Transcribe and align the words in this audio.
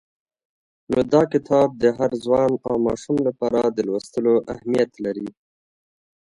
نو 0.89 0.99
دا 1.13 1.21
کتاب 1.33 1.67
د 1.83 1.83
هر 1.97 2.11
ځوان 2.23 2.51
او 2.67 2.75
ماشوم 2.85 3.17
لپاره 3.27 3.59
د 3.67 3.77
لوستلو 3.87 4.33
اهمیت 4.53 4.91
لري. 5.05 5.27